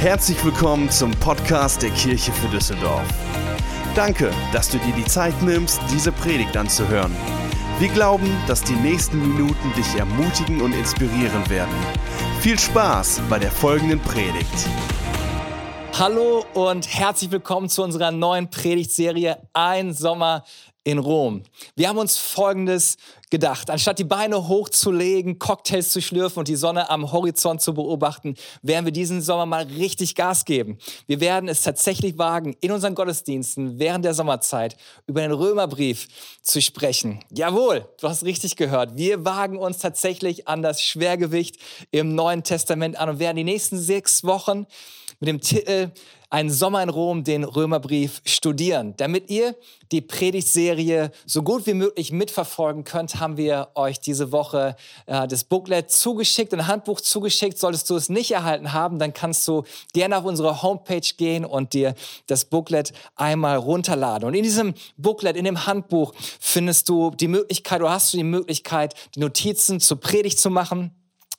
[0.00, 3.06] Herzlich willkommen zum Podcast der Kirche für Düsseldorf.
[3.94, 7.14] Danke, dass du dir die Zeit nimmst, diese Predigt anzuhören.
[7.78, 11.74] Wir glauben, dass die nächsten Minuten dich ermutigen und inspirieren werden.
[12.40, 14.48] Viel Spaß bei der folgenden Predigt.
[15.98, 20.44] Hallo und herzlich willkommen zu unserer neuen Predigtserie Ein Sommer
[20.82, 21.42] in Rom.
[21.76, 22.96] Wir haben uns Folgendes
[23.30, 23.70] gedacht.
[23.70, 28.84] Anstatt die Beine hochzulegen, Cocktails zu schlürfen und die Sonne am Horizont zu beobachten, werden
[28.84, 30.78] wir diesen Sommer mal richtig Gas geben.
[31.06, 34.76] Wir werden es tatsächlich wagen, in unseren Gottesdiensten während der Sommerzeit
[35.06, 36.08] über den Römerbrief
[36.42, 37.20] zu sprechen.
[37.30, 38.96] Jawohl, du hast richtig gehört.
[38.96, 41.58] Wir wagen uns tatsächlich an das Schwergewicht
[41.90, 44.66] im Neuen Testament an und werden die nächsten sechs Wochen
[45.20, 45.92] mit dem Titel
[46.30, 48.94] einen Sommer in Rom den Römerbrief studieren.
[48.96, 49.56] Damit ihr
[49.90, 55.44] die Predigtserie so gut wie möglich mitverfolgen könnt, haben wir euch diese Woche äh, das
[55.44, 57.58] Booklet zugeschickt, ein Handbuch zugeschickt.
[57.58, 61.72] Solltest du es nicht erhalten haben, dann kannst du gerne auf unsere Homepage gehen und
[61.72, 61.94] dir
[62.26, 64.26] das Booklet einmal runterladen.
[64.26, 68.24] Und in diesem Booklet, in dem Handbuch findest du die Möglichkeit, oder hast du die
[68.24, 70.94] Möglichkeit, die Notizen zur Predigt zu machen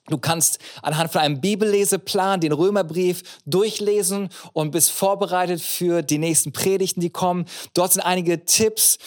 [0.10, 6.52] Du kannst anhand von einem Bibelleseplan den Römerbrief durchlesen und bist vorbereitet für die nächsten
[6.52, 7.46] Predigten, die kommen.
[7.76, 8.98] Dort sind einige Tipps,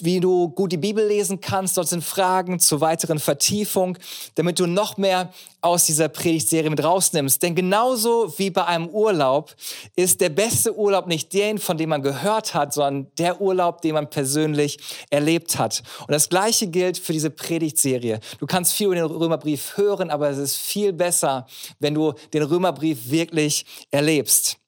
[0.00, 1.76] wie du gut die Bibel lesen kannst.
[1.76, 3.98] Dort sind Fragen zur weiteren Vertiefung,
[4.36, 5.32] damit du noch mehr
[5.64, 7.42] aus dieser Predigtserie mit rausnimmst.
[7.42, 9.54] Denn genauso wie bei einem Urlaub
[9.96, 13.94] ist der beste Urlaub nicht den, von dem man gehört hat, sondern der Urlaub, den
[13.94, 14.78] man persönlich
[15.10, 15.82] erlebt hat.
[16.00, 18.20] Und das Gleiche gilt für diese Predigtserie.
[18.38, 21.46] Du kannst viel über den Römerbrief hören, aber es ist viel besser,
[21.78, 24.58] wenn du den Römerbrief wirklich erlebst.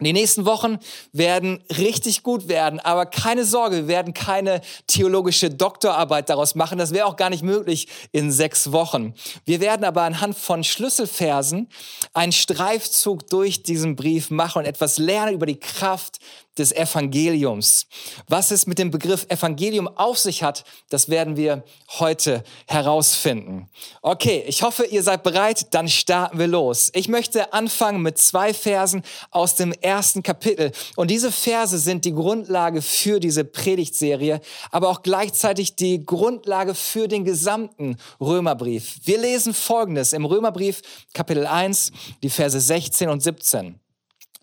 [0.00, 0.78] Die nächsten Wochen
[1.12, 6.78] werden richtig gut werden, aber keine Sorge, wir werden keine theologische Doktorarbeit daraus machen.
[6.78, 9.14] Das wäre auch gar nicht möglich in sechs Wochen.
[9.44, 11.68] Wir werden aber anhand von Schlüsselversen
[12.14, 16.18] einen Streifzug durch diesen Brief machen und etwas lernen über die Kraft
[16.58, 17.86] des Evangeliums.
[18.28, 21.64] Was es mit dem Begriff Evangelium auf sich hat, das werden wir
[21.98, 23.68] heute herausfinden.
[24.02, 26.90] Okay, ich hoffe, ihr seid bereit, dann starten wir los.
[26.94, 30.72] Ich möchte anfangen mit zwei Versen aus dem ersten Kapitel.
[30.96, 34.40] Und diese Verse sind die Grundlage für diese Predigtserie,
[34.70, 38.98] aber auch gleichzeitig die Grundlage für den gesamten Römerbrief.
[39.04, 40.82] Wir lesen Folgendes im Römerbrief
[41.14, 43.80] Kapitel 1, die Verse 16 und 17.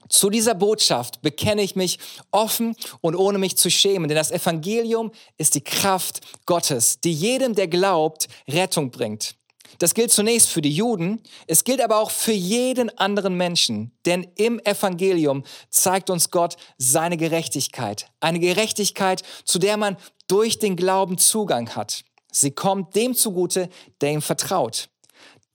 [0.10, 2.00] Zu dieser Botschaft bekenne ich mich
[2.32, 7.56] offen und ohne mich zu schämen, denn das Evangelium ist die Kraft Gottes, die jedem,
[7.56, 9.36] der glaubt, Rettung bringt.
[9.80, 14.26] Das gilt zunächst für die Juden, es gilt aber auch für jeden anderen Menschen, denn
[14.36, 19.98] im Evangelium zeigt uns Gott seine Gerechtigkeit, eine Gerechtigkeit, zu der man
[20.28, 22.04] durch den Glauben Zugang hat.
[22.32, 23.70] Sie kommt dem zugute,
[24.02, 24.90] der ihm vertraut.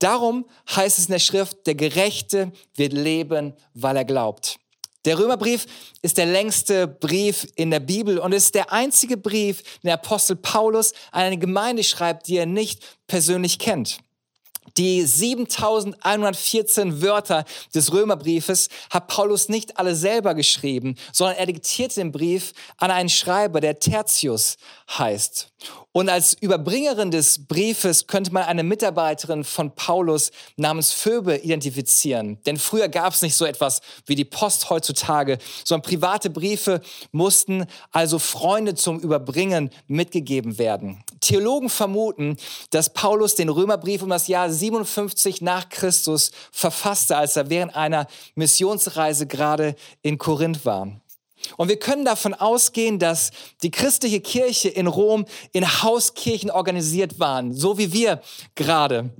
[0.03, 4.59] Darum heißt es in der Schrift, der Gerechte wird leben, weil er glaubt.
[5.05, 5.67] Der Römerbrief
[6.01, 10.35] ist der längste Brief in der Bibel und ist der einzige Brief, den der Apostel
[10.37, 13.99] Paulus an eine Gemeinde schreibt, die er nicht persönlich kennt.
[14.77, 17.45] Die 7114 Wörter
[17.75, 23.09] des Römerbriefes hat Paulus nicht alle selber geschrieben, sondern er diktiert den Brief an einen
[23.09, 24.57] Schreiber, der Tertius
[24.99, 25.53] heißt.
[25.93, 32.39] Und als Überbringerin des Briefes könnte man eine Mitarbeiterin von Paulus namens Phoebe identifizieren.
[32.47, 36.81] Denn früher gab es nicht so etwas wie die Post heutzutage, sondern private Briefe
[37.11, 41.05] mussten also Freunde zum Überbringen mitgegeben werden.
[41.23, 42.37] Theologen vermuten,
[42.71, 48.07] dass Paulus den Römerbrief um das Jahr 57 nach Christus verfasste, als er während einer
[48.35, 50.89] Missionsreise gerade in Korinth war.
[51.57, 53.31] Und wir können davon ausgehen, dass
[53.63, 58.21] die christliche Kirche in Rom in Hauskirchen organisiert waren, so wie wir
[58.55, 59.11] gerade.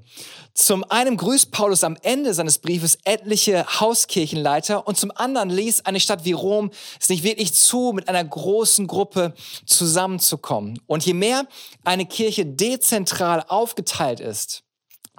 [0.55, 5.99] Zum einen grüßt Paulus am Ende seines Briefes etliche Hauskirchenleiter und zum anderen ließ eine
[5.99, 6.71] Stadt wie Rom
[7.01, 9.33] es nicht wirklich zu, mit einer großen Gruppe
[9.65, 10.79] zusammenzukommen.
[10.87, 11.47] Und je mehr
[11.85, 14.63] eine Kirche dezentral aufgeteilt ist,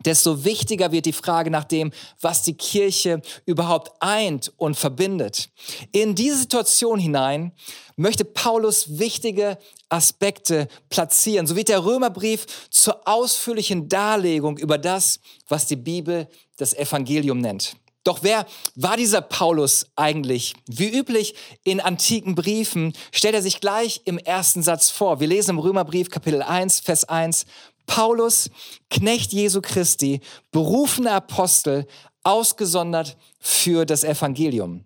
[0.06, 1.92] desto wichtiger wird die Frage nach dem,
[2.22, 5.50] was die Kirche überhaupt eint und verbindet.
[5.92, 7.52] In diese Situation hinein
[7.96, 9.58] möchte Paulus wichtige
[9.90, 11.48] Aspekte platzieren.
[11.48, 16.28] So wird der Römerbrief zur ausführlichen Darlegung über das, was die Bibel
[16.58, 17.76] das Evangelium nennt.
[18.04, 18.46] Doch wer
[18.76, 20.56] war dieser Paulus eigentlich?
[20.68, 25.22] Wie üblich in antiken Briefen stellt er sich gleich im ersten Satz vor.
[25.22, 27.46] Wir lesen im Römerbrief Kapitel 1, Vers 1,
[27.86, 28.50] Paulus,
[28.90, 30.22] Knecht Jesu Christi,
[30.52, 31.86] berufener Apostel,
[32.24, 34.86] ausgesondert für das Evangelium.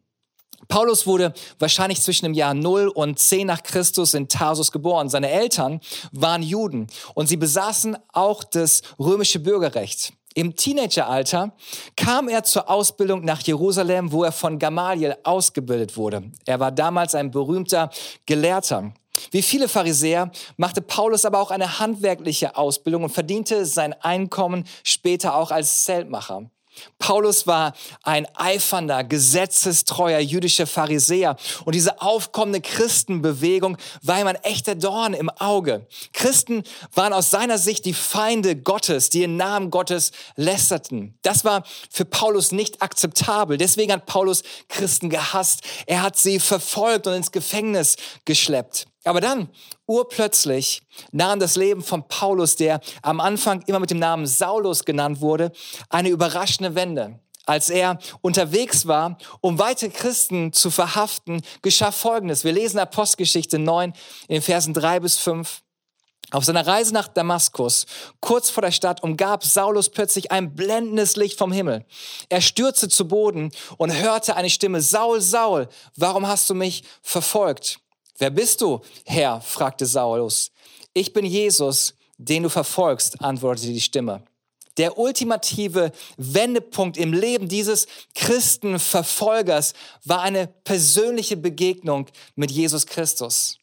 [0.68, 5.10] Paulus wurde wahrscheinlich zwischen dem Jahr 0 und 10 nach Christus in Tarsus geboren.
[5.10, 5.80] Seine Eltern
[6.12, 10.14] waren Juden und sie besaßen auch das römische Bürgerrecht.
[10.34, 11.54] Im Teenageralter
[11.96, 16.32] kam er zur Ausbildung nach Jerusalem, wo er von Gamaliel ausgebildet wurde.
[16.46, 17.90] Er war damals ein berühmter
[18.28, 18.94] Gelehrter.
[19.32, 25.36] Wie viele Pharisäer machte Paulus aber auch eine handwerkliche Ausbildung und verdiente sein Einkommen später
[25.36, 26.50] auch als Zeltmacher.
[27.00, 27.74] Paulus war
[28.04, 31.36] ein eifernder, gesetzestreuer jüdischer Pharisäer
[31.66, 35.88] und diese aufkommende Christenbewegung war ihm ein echter Dorn im Auge.
[36.14, 36.64] Christen
[36.94, 41.18] waren aus seiner Sicht die Feinde Gottes, die im Namen Gottes lästerten.
[41.22, 43.58] Das war für Paulus nicht akzeptabel.
[43.58, 45.62] Deswegen hat Paulus Christen gehasst.
[45.86, 48.88] Er hat sie verfolgt und ins Gefängnis geschleppt.
[49.08, 49.50] Aber dann,
[49.86, 50.82] urplötzlich,
[51.12, 55.52] nahm das Leben von Paulus, der am Anfang immer mit dem Namen Saulus genannt wurde,
[55.90, 57.20] eine überraschende Wende.
[57.46, 62.44] Als er unterwegs war, um weitere Christen zu verhaften, geschah Folgendes.
[62.44, 63.94] Wir lesen Apostelgeschichte 9
[64.28, 65.62] in Versen 3 bis 5.
[66.32, 67.86] Auf seiner Reise nach Damaskus,
[68.20, 71.86] kurz vor der Stadt, umgab Saulus plötzlich ein blendendes Licht vom Himmel.
[72.28, 77.80] Er stürzte zu Boden und hörte eine Stimme, Saul, Saul, warum hast du mich verfolgt?
[78.18, 79.42] Wer bist du, Herr?
[79.42, 80.52] fragte Saulus.
[80.94, 84.24] Ich bin Jesus, den du verfolgst, antwortete die Stimme.
[84.78, 89.74] Der ultimative Wendepunkt im Leben dieses Christenverfolgers
[90.04, 93.58] war eine persönliche Begegnung mit Jesus Christus.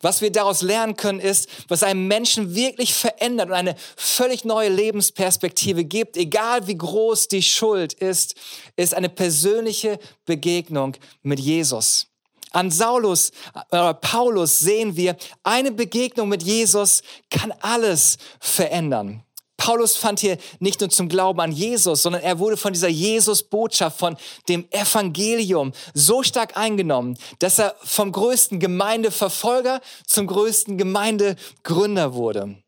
[0.00, 4.68] Was wir daraus lernen können, ist, was einem Menschen wirklich verändert und eine völlig neue
[4.68, 8.34] Lebensperspektive gibt, egal wie groß die Schuld ist,
[8.76, 12.08] ist eine persönliche Begegnung mit Jesus.
[12.52, 13.32] An Saulus,
[13.70, 19.22] äh, Paulus sehen wir, eine Begegnung mit Jesus kann alles verändern.
[19.58, 23.98] Paulus fand hier nicht nur zum Glauben an Jesus, sondern er wurde von dieser Jesus-Botschaft,
[23.98, 24.16] von
[24.48, 32.62] dem Evangelium so stark eingenommen, dass er vom größten Gemeindeverfolger zum größten Gemeindegründer wurde.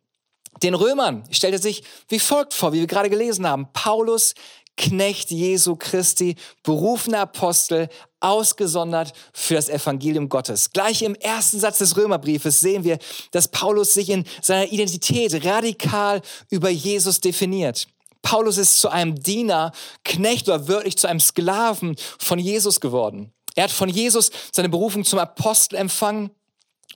[0.63, 3.69] Den Römern stellt er sich wie folgt vor, wie wir gerade gelesen haben.
[3.73, 4.35] Paulus,
[4.77, 7.89] Knecht Jesu Christi, berufener Apostel,
[8.21, 10.71] ausgesondert für das Evangelium Gottes.
[10.73, 12.99] Gleich im ersten Satz des Römerbriefes sehen wir,
[13.33, 16.21] dass Paulus sich in seiner Identität radikal
[16.51, 17.89] über Jesus definiert.
[18.23, 19.73] Paulus ist zu einem Diener,
[20.05, 23.33] Knecht oder wörtlich zu einem Sklaven von Jesus geworden.
[23.55, 26.31] Er hat von Jesus seine Berufung zum Apostel empfangen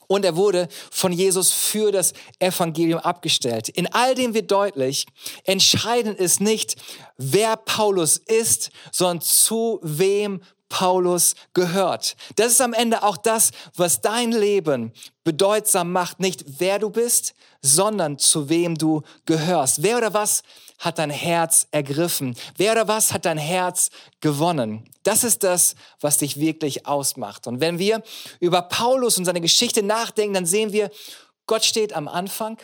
[0.07, 3.69] und er wurde von Jesus für das Evangelium abgestellt.
[3.69, 5.07] In all dem wird deutlich,
[5.45, 6.77] entscheidend ist nicht,
[7.17, 10.41] wer Paulus ist, sondern zu wem
[10.75, 12.17] Paulus gehört.
[12.35, 14.93] Das ist am Ende auch das, was dein Leben
[15.23, 16.19] bedeutsam macht.
[16.19, 19.85] Nicht wer du bist, sondern zu wem du gehörst.
[19.85, 20.43] Wer oder was
[20.81, 22.37] hat dein Herz ergriffen?
[22.57, 23.91] Wer oder was hat dein Herz
[24.21, 24.91] gewonnen?
[25.05, 27.47] Das ist das, was dich wirklich ausmacht.
[27.47, 28.03] Und wenn wir
[28.41, 30.91] über Paulus und seine Geschichte nachdenken, dann sehen wir,
[31.47, 32.59] Gott steht am Anfang,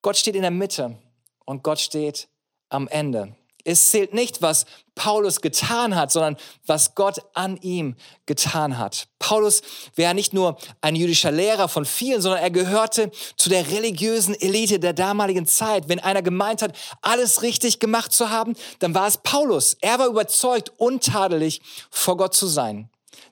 [0.00, 0.96] Gott steht in der Mitte
[1.44, 2.28] und Gott steht
[2.68, 3.34] am Ende.
[3.64, 6.36] Es zählt nicht, was Paulus getan hat, sondern
[6.66, 9.08] was Gott an ihm getan hat.
[9.18, 9.62] Paulus
[9.94, 14.78] wäre nicht nur ein jüdischer Lehrer von vielen, sondern er gehörte zu der religiösen Elite
[14.78, 15.88] der damaligen Zeit.
[15.88, 19.76] Wenn einer gemeint hat, alles richtig gemacht zu haben, dann war es Paulus.
[19.80, 22.90] Er war überzeugt, untadelig vor Gott zu sein.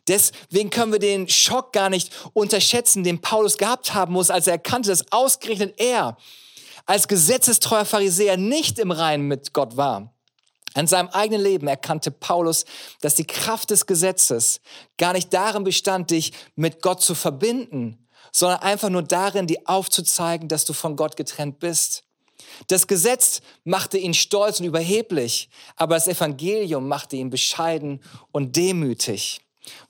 [0.09, 4.55] Deswegen können wir den Schock gar nicht unterschätzen, den Paulus gehabt haben muss, als er
[4.55, 6.17] erkannte, dass ausgerechnet er
[6.87, 10.12] als gesetzestreuer Pharisäer nicht im Reinen mit Gott war.
[10.75, 12.65] An seinem eigenen Leben erkannte Paulus,
[13.00, 14.60] dass die Kraft des Gesetzes
[14.98, 20.48] gar nicht darin bestand, dich mit Gott zu verbinden, sondern einfach nur darin, dir aufzuzeigen,
[20.48, 22.05] dass du von Gott getrennt bist.
[22.69, 28.00] Das Gesetz machte ihn stolz und überheblich, aber das Evangelium machte ihn bescheiden
[28.32, 29.41] und demütig.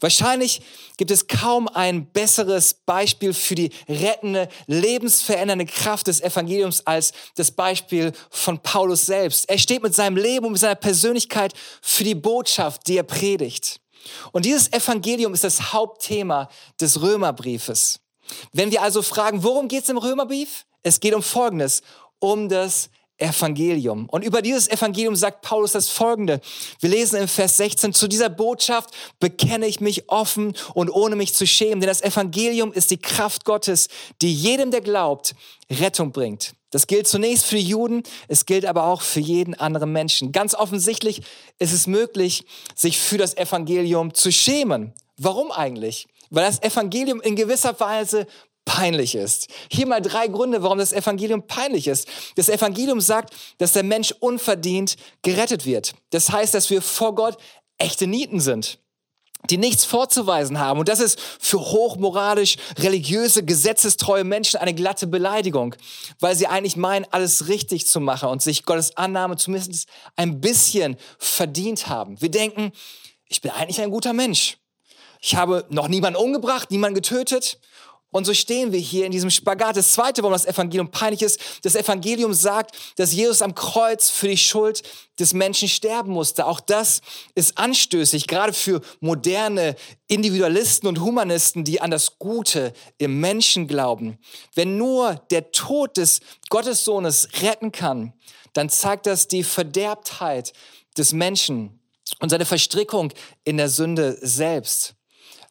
[0.01, 0.63] Wahrscheinlich
[0.97, 7.51] gibt es kaum ein besseres Beispiel für die rettende, lebensverändernde Kraft des Evangeliums als das
[7.51, 9.49] Beispiel von Paulus selbst.
[9.49, 13.81] Er steht mit seinem Leben und mit seiner Persönlichkeit für die Botschaft, die er predigt.
[14.33, 16.49] Und dieses Evangelium ist das Hauptthema
[16.81, 18.01] des Römerbriefes.
[18.53, 20.65] Wenn wir also fragen, worum geht es im Römerbrief?
[20.83, 21.83] Es geht um Folgendes,
[22.19, 24.07] um das Evangelium.
[24.09, 26.41] Und über dieses Evangelium sagt Paulus das Folgende.
[26.81, 31.35] Wir lesen im Vers 16, zu dieser Botschaft bekenne ich mich offen und ohne mich
[31.35, 33.89] zu schämen, denn das Evangelium ist die Kraft Gottes,
[34.23, 35.35] die jedem, der glaubt,
[35.71, 36.55] Rettung bringt.
[36.71, 40.31] Das gilt zunächst für die Juden, es gilt aber auch für jeden anderen Menschen.
[40.31, 41.23] Ganz offensichtlich
[41.59, 42.45] ist es möglich,
[42.77, 44.93] sich für das Evangelium zu schämen.
[45.17, 46.07] Warum eigentlich?
[46.31, 48.27] Weil das Evangelium in gewisser Weise
[48.71, 49.49] peinlich ist.
[49.69, 52.07] Hier mal drei Gründe, warum das Evangelium peinlich ist.
[52.37, 55.95] Das Evangelium sagt, dass der Mensch unverdient gerettet wird.
[56.11, 57.37] Das heißt, dass wir vor Gott
[57.79, 58.79] echte Nieten sind.
[59.49, 60.79] die nichts vorzuweisen haben.
[60.81, 65.75] Und das ist für hochmoralisch, religiöse, gesetzestreue Menschen eine glatte Beleidigung,
[66.21, 70.97] weil sie eigentlich meinen, alles richtig zu machen und sich Gottes Annahme zumindest ein bisschen
[71.19, 72.21] verdient haben.
[72.21, 72.73] Wir denken,
[73.29, 74.59] ich bin eigentlich ein guter Mensch.
[75.23, 77.59] Ich habe noch niemanden umgebracht, niemanden getötet.
[78.11, 79.77] Und so stehen wir hier in diesem Spagat.
[79.77, 84.29] Das zweite, warum das Evangelium peinlich ist, das Evangelium sagt, dass Jesus am Kreuz für
[84.29, 84.83] die Schuld
[85.19, 86.47] des Menschen sterben musste.
[86.47, 87.03] Auch das
[87.35, 89.77] ist anstößig, gerade für moderne
[90.09, 94.19] Individualisten und Humanisten, die an das Gute im Menschen glauben.
[94.55, 98.13] Wenn nur der Tod des Gottessohnes retten kann,
[98.55, 100.53] dann zeigt das die Verderbtheit
[100.97, 101.81] des Menschen
[102.19, 103.13] und seine Verstrickung
[103.45, 104.97] in der Sünde selbst.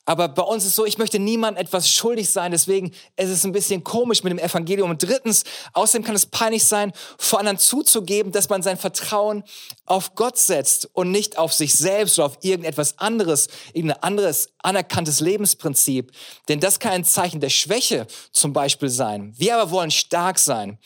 [0.10, 3.52] Aber bei uns ist so, ich möchte niemandem etwas schuldig sein, deswegen ist es ein
[3.52, 4.90] bisschen komisch mit dem Evangelium.
[4.90, 9.44] Und drittens, außerdem kann es peinlich sein, vor anderen zuzugeben, dass man sein Vertrauen
[9.86, 15.20] auf Gott setzt und nicht auf sich selbst oder auf irgendetwas anderes, irgendein anderes anerkanntes
[15.20, 16.12] Lebensprinzip.
[16.48, 19.36] Denn das kann ein Zeichen der Schwäche zum Beispiel sein.
[19.38, 20.80] Wir aber wollen stark sein.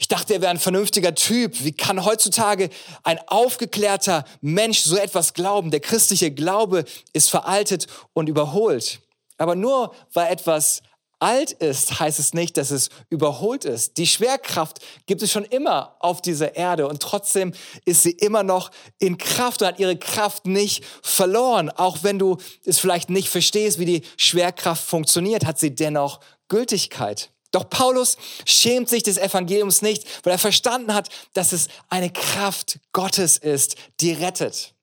[0.00, 1.62] Ich dachte, er wäre ein vernünftiger Typ.
[1.62, 2.70] Wie kann heutzutage
[3.02, 5.70] ein aufgeklärter Mensch so etwas glauben?
[5.70, 9.00] Der christliche Glaube ist veraltet und überholt.
[9.36, 10.80] Aber nur weil etwas
[11.18, 13.98] alt ist, heißt es nicht, dass es überholt ist.
[13.98, 17.52] Die Schwerkraft gibt es schon immer auf dieser Erde und trotzdem
[17.84, 21.68] ist sie immer noch in Kraft und hat ihre Kraft nicht verloren.
[21.68, 27.30] Auch wenn du es vielleicht nicht verstehst, wie die Schwerkraft funktioniert, hat sie dennoch Gültigkeit.
[27.50, 32.78] Doch Paulus schämt sich des Evangeliums nicht, weil er verstanden hat, dass es eine Kraft
[32.92, 34.74] Gottes ist, die rettet.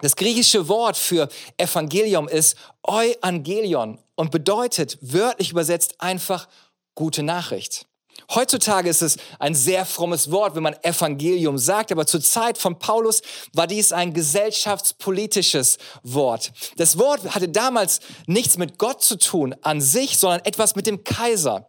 [0.00, 6.48] Das griechische Wort für Evangelium ist Euangelion und bedeutet wörtlich übersetzt einfach
[6.94, 7.86] gute Nachricht.
[8.30, 12.78] Heutzutage ist es ein sehr frommes Wort, wenn man Evangelium sagt, aber zur Zeit von
[12.78, 16.52] Paulus war dies ein gesellschaftspolitisches Wort.
[16.76, 21.04] Das Wort hatte damals nichts mit Gott zu tun an sich, sondern etwas mit dem
[21.04, 21.68] Kaiser.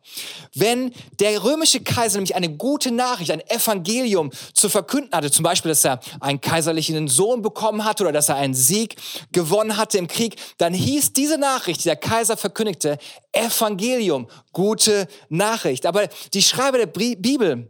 [0.53, 5.69] Wenn der römische Kaiser nämlich eine gute Nachricht, ein Evangelium zu verkünden hatte, zum Beispiel,
[5.69, 8.95] dass er einen kaiserlichen Sohn bekommen hatte oder dass er einen Sieg
[9.31, 12.97] gewonnen hatte im Krieg, dann hieß diese Nachricht, die der Kaiser verkündigte,
[13.33, 15.85] Evangelium, gute Nachricht.
[15.85, 17.67] Aber die Schreiber der Bibel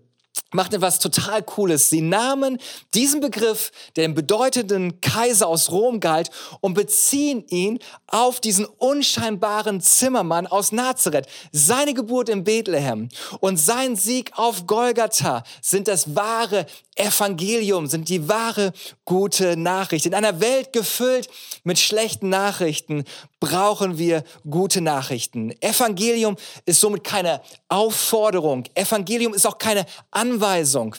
[0.54, 1.90] machten etwas total Cooles.
[1.90, 2.60] Sie nahmen
[2.94, 6.30] diesen Begriff, der dem bedeutenden Kaiser aus Rom galt,
[6.62, 11.28] und beziehen ihn auf diesen unscheinbaren Zimmermann aus Nazareth.
[11.52, 18.28] Seine Geburt in Bethlehem und sein Sieg auf Golgatha sind das wahre Evangelium, sind die
[18.28, 18.72] wahre
[19.06, 20.06] gute Nachricht.
[20.06, 21.30] In einer Welt gefüllt
[21.64, 23.04] mit schlechten Nachrichten
[23.40, 25.52] brauchen wir gute Nachrichten.
[25.62, 26.36] Evangelium
[26.66, 28.66] ist somit keine Aufforderung.
[28.76, 30.96] Evangelium ist auch keine Anweisung.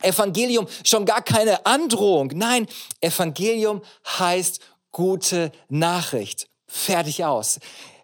[0.00, 2.30] Evangelium schon gar keine Androhung.
[2.34, 2.66] Nein,
[3.00, 3.82] Evangelium
[4.18, 4.60] heißt
[4.92, 6.48] gute Nachricht.
[6.66, 7.58] Fertig aus.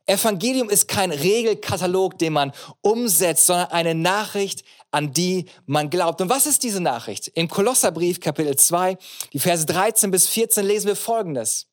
[0.06, 6.20] Evangelium ist kein Regelkatalog, den man umsetzt, sondern eine Nachricht, an die man glaubt.
[6.20, 7.28] Und was ist diese Nachricht?
[7.35, 8.97] Im Kolosserbrief Kapitel 2,
[9.32, 11.66] die Verse 13 bis 14 lesen wir Folgendes.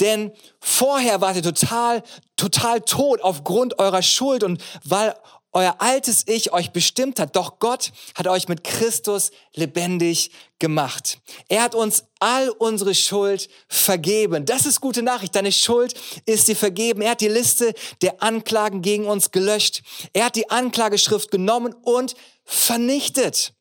[0.00, 2.02] Denn vorher wart ihr total,
[2.36, 5.14] total tot aufgrund eurer Schuld und weil
[5.52, 7.36] euer altes Ich euch bestimmt hat.
[7.36, 11.18] Doch Gott hat euch mit Christus lebendig gemacht.
[11.48, 14.44] Er hat uns all unsere Schuld vergeben.
[14.44, 15.34] Das ist gute Nachricht.
[15.34, 15.94] Deine Schuld
[16.26, 17.02] ist dir vergeben.
[17.02, 19.82] Er hat die Liste der Anklagen gegen uns gelöscht.
[20.12, 22.14] Er hat die Anklageschrift genommen und
[22.44, 23.54] vernichtet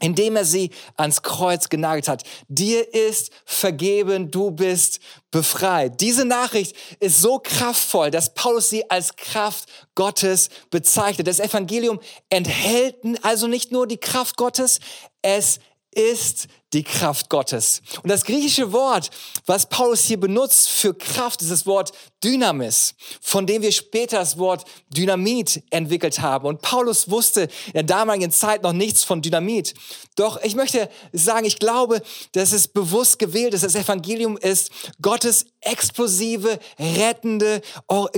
[0.00, 2.22] indem er sie ans Kreuz genagelt hat.
[2.48, 5.00] Dir ist vergeben, du bist
[5.30, 6.00] befreit.
[6.00, 11.26] Diese Nachricht ist so kraftvoll, dass Paulus sie als Kraft Gottes bezeichnet.
[11.26, 12.00] Das Evangelium
[12.30, 14.80] enthält also nicht nur die Kraft Gottes,
[15.22, 17.80] es ist die Kraft Gottes.
[18.02, 19.10] Und das griechische Wort,
[19.46, 24.38] was Paulus hier benutzt für Kraft, ist das Wort Dynamis, von dem wir später das
[24.38, 26.46] Wort Dynamit entwickelt haben.
[26.46, 29.74] Und Paulus wusste in der damaligen Zeit noch nichts von Dynamit.
[30.16, 33.64] Doch ich möchte sagen, ich glaube, dass es bewusst gewählt ist.
[33.64, 34.70] Das Evangelium ist
[35.00, 37.60] Gottes explosive, rettende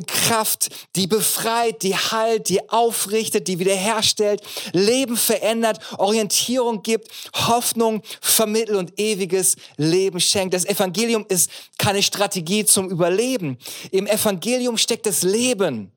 [0.07, 4.43] Kraft, die befreit, die heilt, die aufrichtet, die wiederherstellt,
[4.73, 8.03] Leben verändert, Orientierung gibt, Hoffnung
[8.41, 10.55] vermittelt und ewiges Leben schenkt.
[10.55, 13.59] Das Evangelium ist keine Strategie zum Überleben.
[13.91, 15.93] Im Evangelium steckt das Leben.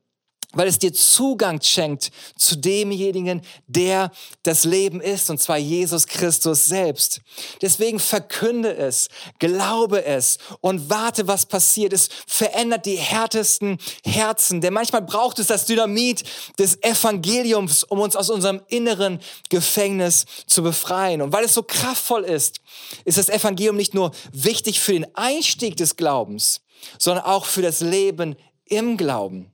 [0.54, 4.10] Weil es dir Zugang schenkt zu demjenigen, der
[4.42, 7.20] das Leben ist, und zwar Jesus Christus selbst.
[7.62, 9.08] Deswegen verkünde es,
[9.38, 11.92] glaube es und warte, was passiert.
[11.92, 16.24] Es verändert die härtesten Herzen, denn manchmal braucht es das Dynamit
[16.58, 21.22] des Evangeliums, um uns aus unserem inneren Gefängnis zu befreien.
[21.22, 22.60] Und weil es so kraftvoll ist,
[23.04, 26.60] ist das Evangelium nicht nur wichtig für den Einstieg des Glaubens,
[26.98, 29.53] sondern auch für das Leben im Glauben.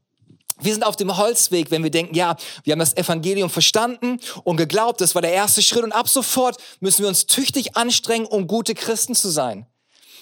[0.63, 4.57] Wir sind auf dem Holzweg, wenn wir denken, ja, wir haben das Evangelium verstanden und
[4.57, 8.47] geglaubt, das war der erste Schritt und ab sofort müssen wir uns tüchtig anstrengen, um
[8.47, 9.67] gute Christen zu sein.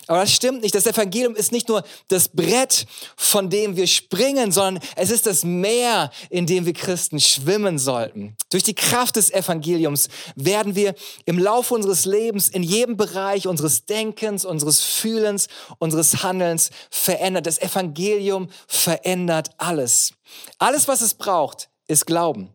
[0.08, 0.74] Aber das stimmt nicht.
[0.74, 2.86] Das Evangelium ist nicht nur das Brett,
[3.16, 8.34] von dem wir springen, sondern es ist das Meer, in dem wir Christen schwimmen sollten.
[8.50, 10.94] Durch die Kraft des Evangeliums werden wir
[11.26, 15.46] im Laufe unseres Lebens in jedem Bereich unseres Denkens, unseres Fühlens,
[15.78, 17.46] unseres Handelns verändert.
[17.46, 20.14] Das Evangelium verändert alles.
[20.58, 22.54] Alles, was es braucht, ist Glauben.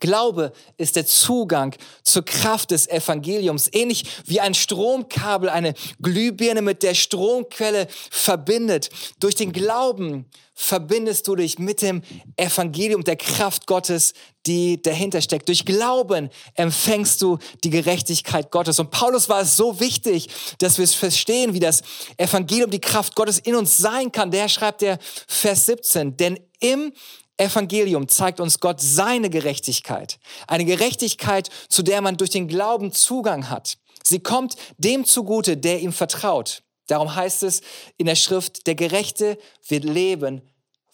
[0.00, 6.82] Glaube ist der Zugang zur Kraft des Evangeliums, ähnlich wie ein Stromkabel eine Glühbirne mit
[6.82, 8.90] der Stromquelle verbindet.
[9.20, 12.02] Durch den Glauben verbindest du dich mit dem
[12.36, 14.12] Evangelium, der Kraft Gottes,
[14.44, 15.48] die dahinter steckt.
[15.48, 18.80] Durch Glauben empfängst du die Gerechtigkeit Gottes.
[18.80, 20.28] Und Paulus war es so wichtig,
[20.58, 21.82] dass wir es verstehen, wie das
[22.16, 24.32] Evangelium, die Kraft Gottes in uns sein kann.
[24.32, 26.92] Der schreibt der Vers 17, denn im
[27.38, 30.18] Evangelium zeigt uns Gott seine Gerechtigkeit.
[30.46, 33.78] Eine Gerechtigkeit, zu der man durch den Glauben Zugang hat.
[34.02, 36.62] Sie kommt dem zugute, der ihm vertraut.
[36.86, 37.60] Darum heißt es
[37.96, 40.42] in der Schrift, der Gerechte wird leben,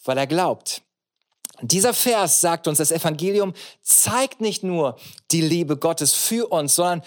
[0.03, 0.81] weil er glaubt.
[1.61, 4.97] Dieser Vers sagt uns, das Evangelium zeigt nicht nur
[5.31, 7.01] die Liebe Gottes für uns, sondern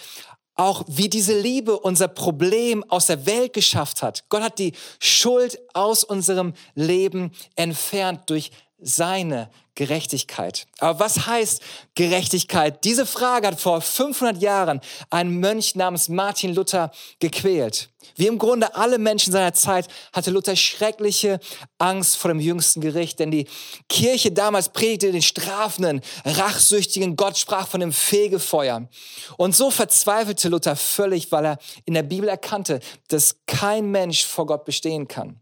[0.55, 4.25] auch wie diese Liebe unser Problem aus der Welt geschafft hat.
[4.29, 10.67] Gott hat die Schuld aus unserem Leben entfernt durch seine Gerechtigkeit.
[10.79, 11.63] Aber was heißt
[11.95, 12.85] Gerechtigkeit?
[12.85, 14.81] Diese Frage hat vor 500 Jahren
[15.11, 17.89] ein Mönch namens Martin Luther gequält.
[18.17, 21.39] Wie im Grunde alle Menschen seiner Zeit hatte Luther schreckliche
[21.79, 23.47] Angst vor dem jüngsten Gericht, denn die
[23.89, 28.89] Kirche damals predigte den strafenden, rachsüchtigen Gott, sprach von dem Fegefeuer.
[29.37, 34.47] Und so verzweifelte Luther völlig, weil er in der Bibel erkannte, dass kein Mensch vor
[34.47, 35.41] Gott bestehen kann.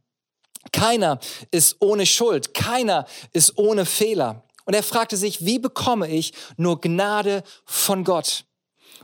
[0.72, 1.18] Keiner
[1.50, 4.44] ist ohne Schuld, keiner ist ohne Fehler.
[4.64, 8.44] Und er fragte sich, wie bekomme ich nur Gnade von Gott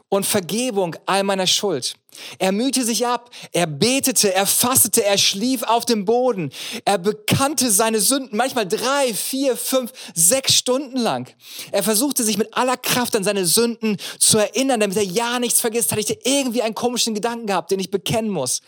[0.08, 1.94] und Vergebung all meiner Schuld?
[2.38, 6.50] Er mühte sich ab, er betete, er fastete, er schlief auf dem Boden,
[6.84, 11.32] er bekannte seine Sünden, manchmal drei, vier, fünf, sechs Stunden lang.
[11.70, 15.60] Er versuchte sich mit aller Kraft an seine Sünden zu erinnern, damit er ja nichts
[15.60, 15.90] vergisst.
[15.90, 18.60] Hatte ich irgendwie einen komischen Gedanken gehabt, den ich bekennen muss.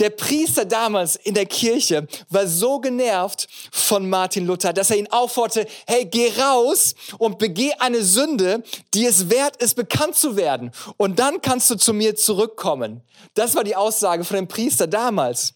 [0.00, 5.08] Der Priester damals in der Kirche war so genervt von Martin Luther, dass er ihn
[5.08, 10.72] aufforderte, hey, geh raus und begeh eine Sünde, die es wert ist, bekannt zu werden.
[10.96, 13.02] Und dann kannst du zu mir zurückkommen kommen.
[13.34, 15.54] Das war die Aussage von dem Priester damals.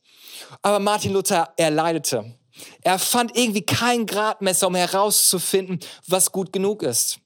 [0.61, 2.37] Aber Martin Luther, er leidete.
[2.83, 7.19] Er fand irgendwie kein Gradmesser, um herauszufinden, was gut genug ist.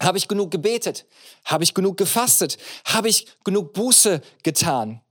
[0.00, 1.06] Habe ich genug gebetet?
[1.44, 2.58] Habe ich genug gefastet?
[2.84, 5.02] Habe ich genug Buße getan?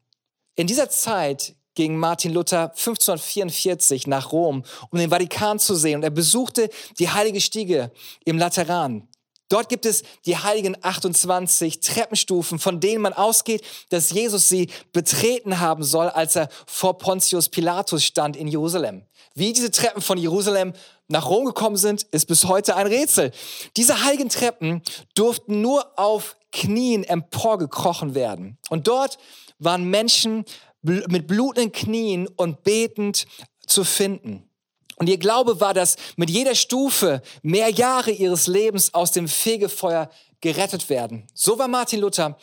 [0.55, 5.97] In dieser Zeit ging Martin Luther 1544 nach Rom, um den Vatikan zu sehen.
[5.97, 7.91] Und er besuchte die Heilige Stiege
[8.25, 9.07] im Lateran.
[9.49, 15.59] Dort gibt es die heiligen 28 Treppenstufen, von denen man ausgeht, dass Jesus sie betreten
[15.59, 19.03] haben soll, als er vor Pontius Pilatus stand in Jerusalem.
[19.35, 20.73] Wie diese Treppen von Jerusalem
[21.07, 23.31] nach Rom gekommen sind, ist bis heute ein Rätsel.
[23.77, 24.81] Diese heiligen Treppen
[25.15, 28.57] durften nur auf Knien emporgekrochen werden.
[28.69, 29.17] Und dort
[29.59, 30.43] waren Menschen
[30.81, 33.27] mit blutenden Knien und betend
[33.65, 34.49] zu finden.
[34.97, 40.09] Und ihr Glaube war, dass mit jeder Stufe mehr Jahre ihres Lebens aus dem Fegefeuer
[40.41, 41.27] gerettet werden.
[41.33, 42.37] So war Martin Luther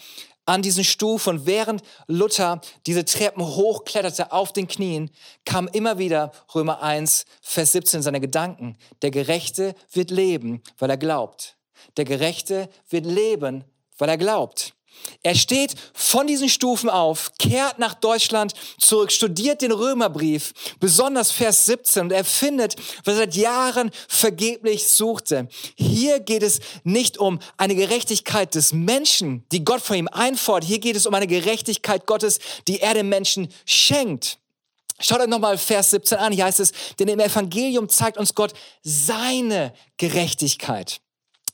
[0.46, 1.38] an diesen Stufen.
[1.38, 5.10] Und während Luther diese Treppen hochkletterte auf den Knien,
[5.44, 8.76] kam immer wieder Römer 1, Vers 17 seine Gedanken.
[9.02, 11.56] Der Gerechte wird leben, weil er glaubt.
[11.96, 13.64] Der Gerechte wird leben,
[13.98, 14.73] weil er glaubt.
[15.22, 21.66] Er steht von diesen Stufen auf, kehrt nach Deutschland zurück, studiert den Römerbrief, besonders Vers
[21.66, 25.48] 17, und er findet, was er seit Jahren vergeblich suchte.
[25.76, 30.68] Hier geht es nicht um eine Gerechtigkeit des Menschen, die Gott von ihm einfordert.
[30.68, 34.38] Hier geht es um eine Gerechtigkeit Gottes, die er dem Menschen schenkt.
[35.00, 36.32] Schaut euch nochmal Vers 17 an.
[36.32, 38.52] Hier heißt es, denn im Evangelium zeigt uns Gott
[38.82, 41.00] seine Gerechtigkeit.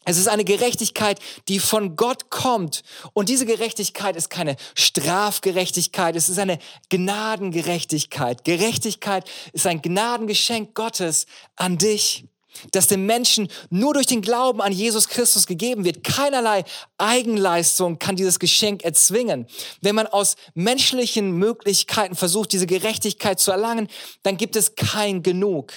[0.05, 2.83] Es ist eine Gerechtigkeit, die von Gott kommt.
[3.13, 6.59] Und diese Gerechtigkeit ist keine Strafgerechtigkeit, es ist eine
[6.89, 8.45] Gnadengerechtigkeit.
[8.45, 12.25] Gerechtigkeit ist ein Gnadengeschenk Gottes an dich.
[12.73, 16.03] dass dem Menschen nur durch den Glauben an Jesus Christus gegeben wird.
[16.03, 16.65] Keinerlei
[16.99, 19.47] Eigenleistung kann dieses Geschenk erzwingen.
[19.81, 23.87] Wenn man aus menschlichen Möglichkeiten versucht, diese Gerechtigkeit zu erlangen,
[24.25, 25.73] dann gibt es kein Genug.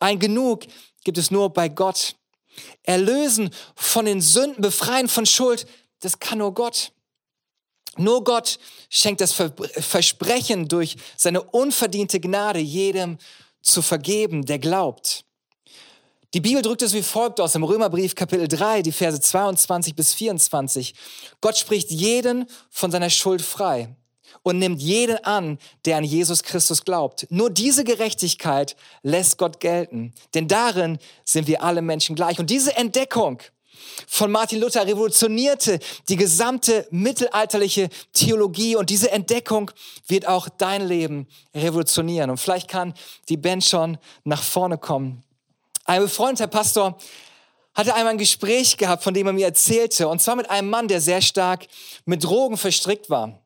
[0.00, 0.64] Ein Genug
[1.04, 2.16] gibt es nur bei Gott.
[2.82, 5.66] Erlösen von den Sünden, befreien von Schuld,
[6.00, 6.92] das kann nur Gott.
[7.96, 8.58] Nur Gott
[8.90, 13.18] schenkt das Versprechen durch seine unverdiente Gnade jedem
[13.62, 15.24] zu vergeben, der glaubt.
[16.34, 20.12] Die Bibel drückt es wie folgt aus im Römerbrief Kapitel 3, die Verse 22 bis
[20.12, 20.94] 24.
[21.40, 23.96] Gott spricht jeden von seiner Schuld frei
[24.42, 27.26] und nimmt jeden an, der an Jesus Christus glaubt.
[27.30, 32.38] Nur diese Gerechtigkeit lässt Gott gelten, denn darin sind wir alle Menschen gleich.
[32.38, 33.42] Und diese Entdeckung
[34.06, 39.70] von Martin Luther revolutionierte die gesamte mittelalterliche Theologie und diese Entdeckung
[40.06, 42.30] wird auch dein Leben revolutionieren.
[42.30, 42.94] Und vielleicht kann
[43.28, 45.22] die Band schon nach vorne kommen.
[45.84, 46.98] Ein befreundeter Pastor
[47.74, 50.88] hatte einmal ein Gespräch gehabt, von dem er mir erzählte, und zwar mit einem Mann,
[50.88, 51.66] der sehr stark
[52.06, 53.38] mit Drogen verstrickt war.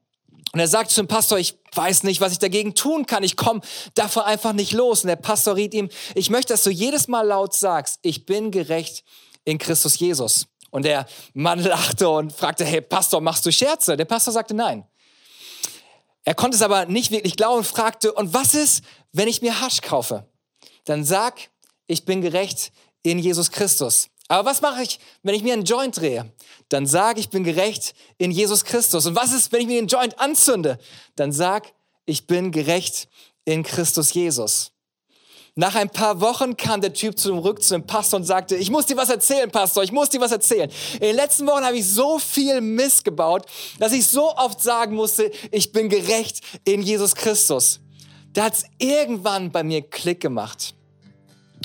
[0.52, 3.22] Und er sagt zum Pastor, ich weiß nicht, was ich dagegen tun kann.
[3.22, 3.60] Ich komme
[3.94, 5.04] davon einfach nicht los.
[5.04, 8.50] Und der Pastor riet ihm, ich möchte, dass du jedes Mal laut sagst, ich bin
[8.50, 9.04] gerecht
[9.44, 10.46] in Christus Jesus.
[10.70, 13.96] Und der Mann lachte und fragte, hey Pastor, machst du Scherze?
[13.96, 14.84] Der Pastor sagte nein.
[16.24, 19.60] Er konnte es aber nicht wirklich glauben und fragte, und was ist, wenn ich mir
[19.60, 20.28] Hasch kaufe?
[20.84, 21.50] Dann sag,
[21.86, 24.08] ich bin gerecht in Jesus Christus.
[24.30, 26.32] Aber was mache ich, wenn ich mir einen Joint drehe?
[26.68, 29.04] Dann sage ich bin gerecht in Jesus Christus.
[29.04, 30.78] Und was ist, wenn ich mir den Joint anzünde?
[31.16, 31.72] Dann sag,
[32.06, 33.08] ich bin gerecht
[33.44, 34.70] in Christus Jesus.
[35.56, 38.86] Nach ein paar Wochen kam der Typ zurück zu dem Pastor und sagte, ich muss
[38.86, 40.70] dir was erzählen, Pastor, ich muss dir was erzählen.
[40.94, 43.46] In den letzten Wochen habe ich so viel Mist gebaut,
[43.80, 47.80] dass ich so oft sagen musste, ich bin gerecht in Jesus Christus.
[48.32, 50.76] Da hat es irgendwann bei mir Klick gemacht.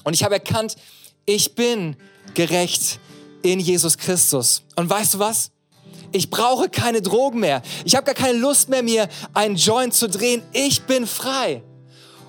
[0.04, 0.78] Und ich habe erkannt,
[1.26, 1.96] ich bin
[2.34, 3.00] gerecht
[3.42, 4.64] in Jesus Christus.
[4.76, 5.52] Und weißt du was?
[6.12, 7.62] Ich brauche keine Drogen mehr.
[7.84, 10.42] Ich habe gar keine Lust mehr, mir einen Joint zu drehen.
[10.54, 11.62] Ich bin frei.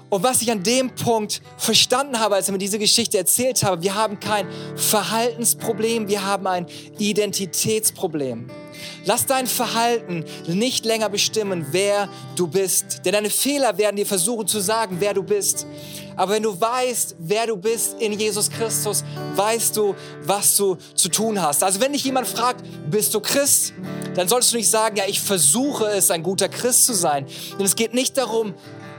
[0.08, 3.82] Und was ich an dem Punkt verstanden habe, als er mir diese Geschichte erzählt habe,
[3.82, 6.66] wir haben kein Verhaltensproblem, wir haben ein
[6.98, 8.48] Identitätsproblem.
[9.04, 13.02] Lass dein Verhalten nicht länger bestimmen, wer du bist.
[13.04, 15.66] Denn deine Fehler werden dir versuchen zu sagen, wer du bist.
[16.16, 21.08] Aber wenn du weißt, wer du bist in Jesus Christus, weißt du, was du zu
[21.08, 21.62] tun hast.
[21.62, 23.74] Also wenn dich jemand fragt, bist du Christ?
[24.14, 27.26] Dann solltest du nicht sagen, ja, ich versuche es, ein guter Christ zu sein.
[27.58, 28.54] Denn es geht nicht darum,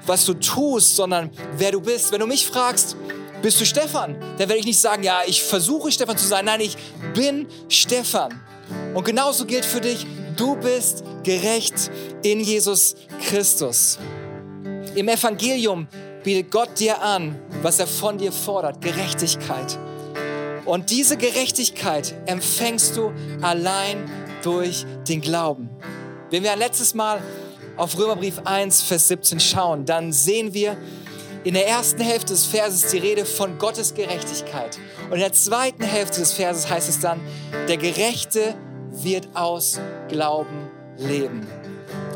[0.06, 2.12] was du tust, sondern wer du bist.
[2.12, 2.96] Wenn du mich fragst,
[3.42, 4.16] bist du Stefan?
[4.38, 6.46] Dann werde ich nicht sagen, ja, ich versuche Stefan zu sein.
[6.46, 6.78] Nein, ich
[7.14, 8.42] bin Stefan.
[8.98, 10.08] Und genauso gilt für dich,
[10.38, 11.92] du bist gerecht
[12.24, 12.96] in Jesus
[13.28, 14.00] Christus.
[14.96, 15.88] Im Evangelium
[16.24, 19.78] bietet Gott dir an, was er von dir fordert, Gerechtigkeit.
[20.66, 23.12] Und diese Gerechtigkeit empfängst du
[23.44, 24.10] allein
[24.42, 25.70] durch den Glauben.
[26.32, 27.22] Wenn wir ein letztes Mal
[27.76, 30.76] auf Römerbrief 1, Vers 17 schauen, dann sehen wir
[31.44, 34.80] in der ersten Hälfte des Verses die Rede von Gottes Gerechtigkeit.
[35.06, 37.20] Und in der zweiten Hälfte des Verses heißt es dann,
[37.68, 38.56] der Gerechte
[39.04, 41.48] wird aus Glauben leben.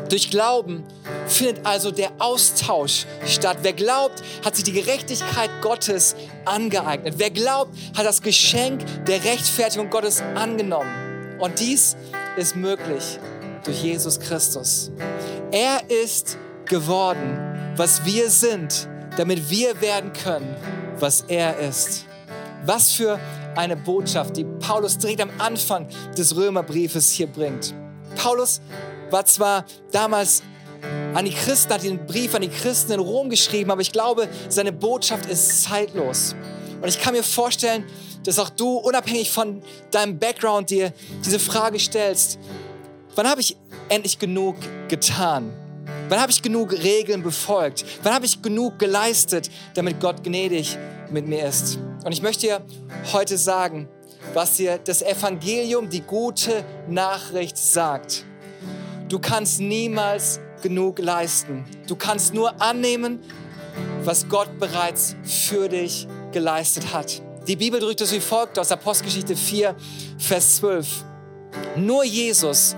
[0.08, 0.84] Durch Glauben
[1.26, 3.58] findet also der Austausch statt.
[3.62, 6.14] Wer glaubt, hat sich die Gerechtigkeit Gottes
[6.44, 7.14] angeeignet.
[7.16, 10.90] Wer glaubt, hat das Geschenk der Rechtfertigung Gottes angenommen.
[11.38, 11.96] Und dies
[12.36, 13.18] ist möglich
[13.64, 14.90] durch Jesus Christus.
[15.50, 20.54] Er ist geworden, was wir sind, damit wir werden können,
[20.98, 22.04] was er ist.
[22.64, 23.18] Was für
[23.56, 25.86] eine Botschaft, die Paulus direkt am Anfang
[26.16, 27.74] des Römerbriefes hier bringt.
[28.16, 28.60] Paulus
[29.10, 30.42] war zwar damals
[31.14, 34.28] an die Christen, hat den Brief an die Christen in Rom geschrieben, aber ich glaube,
[34.48, 36.34] seine Botschaft ist zeitlos.
[36.80, 37.84] Und ich kann mir vorstellen,
[38.24, 40.92] dass auch du, unabhängig von deinem Background, dir
[41.24, 42.38] diese Frage stellst,
[43.14, 43.56] wann habe ich
[43.88, 44.56] endlich genug
[44.88, 45.52] getan?
[46.08, 47.84] Wann habe ich genug Regeln befolgt?
[48.02, 50.76] Wann habe ich genug geleistet, damit Gott gnädig
[51.10, 51.78] mit mir ist?
[52.04, 52.62] Und ich möchte dir
[53.12, 53.88] heute sagen,
[54.34, 58.24] was dir das Evangelium, die gute Nachricht sagt.
[59.08, 61.64] Du kannst niemals genug leisten.
[61.86, 63.20] Du kannst nur annehmen,
[64.04, 67.22] was Gott bereits für dich geleistet hat.
[67.46, 69.74] Die Bibel drückt es wie folgt aus Apostelgeschichte 4,
[70.18, 71.04] Vers 12.
[71.76, 72.76] Nur Jesus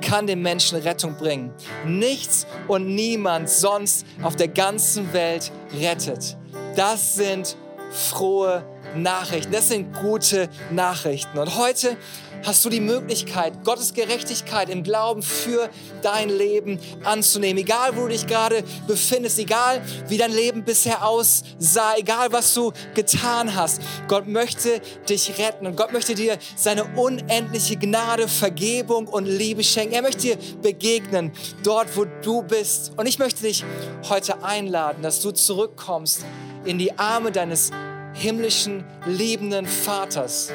[0.00, 1.52] kann dem Menschen Rettung bringen.
[1.86, 6.36] Nichts und niemand sonst auf der ganzen Welt rettet.
[6.76, 7.56] Das sind
[7.94, 8.64] frohe
[8.96, 9.52] Nachrichten.
[9.52, 11.38] Das sind gute Nachrichten.
[11.38, 11.96] Und heute
[12.44, 15.70] hast du die Möglichkeit, Gottes Gerechtigkeit im Glauben für
[16.02, 17.58] dein Leben anzunehmen.
[17.58, 22.72] Egal, wo du dich gerade befindest, egal, wie dein Leben bisher aussah, egal, was du
[22.94, 23.80] getan hast.
[24.08, 29.94] Gott möchte dich retten und Gott möchte dir seine unendliche Gnade, Vergebung und Liebe schenken.
[29.94, 32.92] Er möchte dir begegnen, dort, wo du bist.
[32.96, 33.64] Und ich möchte dich
[34.08, 36.24] heute einladen, dass du zurückkommst
[36.64, 37.70] in die Arme deines
[38.14, 40.52] himmlischen, liebenden Vaters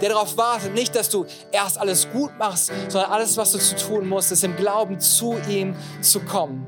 [0.00, 3.76] der darauf wartet, nicht, dass du erst alles gut machst, sondern alles, was du zu
[3.76, 6.66] tun musst, ist im Glauben zu ihm zu kommen.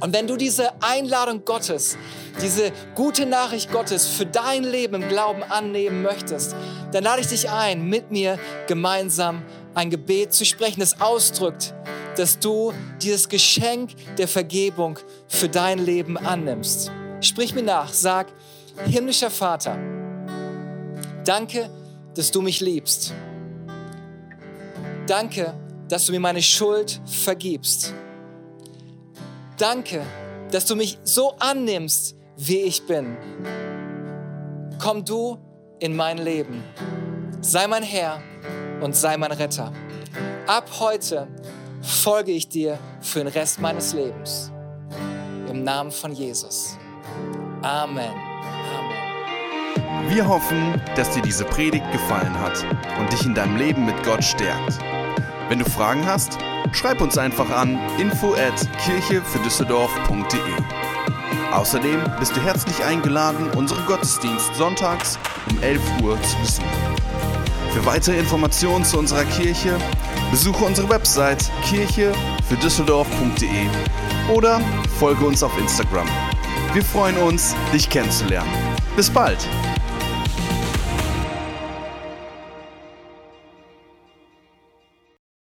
[0.00, 1.96] Und wenn du diese Einladung Gottes,
[2.42, 6.54] diese gute Nachricht Gottes für dein Leben im Glauben annehmen möchtest,
[6.92, 9.42] dann lade ich dich ein, mit mir gemeinsam
[9.74, 11.72] ein Gebet zu sprechen, das ausdrückt,
[12.16, 14.98] dass du dieses Geschenk der Vergebung
[15.28, 16.90] für dein Leben annimmst.
[17.20, 18.26] Sprich mir nach, sag,
[18.86, 19.78] himmlischer Vater,
[21.24, 21.70] danke,
[22.16, 23.12] dass du mich liebst.
[25.06, 25.54] Danke,
[25.88, 27.94] dass du mir meine Schuld vergibst.
[29.58, 30.02] Danke,
[30.50, 33.16] dass du mich so annimmst, wie ich bin.
[34.82, 35.38] Komm du
[35.78, 36.62] in mein Leben.
[37.40, 38.20] Sei mein Herr
[38.80, 39.72] und sei mein Retter.
[40.46, 41.28] Ab heute
[41.82, 44.50] folge ich dir für den Rest meines Lebens.
[45.48, 46.76] Im Namen von Jesus.
[47.62, 48.25] Amen.
[50.08, 52.64] Wir hoffen, dass dir diese Predigt gefallen hat
[52.98, 54.78] und dich in deinem Leben mit Gott stärkt.
[55.48, 56.38] Wenn du Fragen hast,
[56.72, 60.38] schreib uns einfach an info at kirchefürdüsseldorf.de.
[61.52, 65.18] Außerdem bist du herzlich eingeladen, unseren Gottesdienst sonntags
[65.50, 66.70] um 11 Uhr zu besuchen.
[67.72, 69.76] Für weitere Informationen zu unserer Kirche
[70.30, 73.66] besuche unsere Website kirchefürdüsseldorf.de
[74.32, 74.60] oder
[74.98, 76.06] folge uns auf Instagram.
[76.72, 78.50] Wir freuen uns, dich kennenzulernen.
[78.96, 79.46] Bis bald!